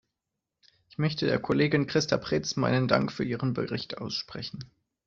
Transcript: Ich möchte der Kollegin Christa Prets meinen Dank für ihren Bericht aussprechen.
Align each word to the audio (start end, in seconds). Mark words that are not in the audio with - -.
Ich 0.89 0.97
möchte 0.97 1.27
der 1.27 1.37
Kollegin 1.37 1.85
Christa 1.85 2.17
Prets 2.17 2.55
meinen 2.55 2.87
Dank 2.87 3.11
für 3.11 3.23
ihren 3.23 3.53
Bericht 3.53 3.99
aussprechen. 3.99 4.63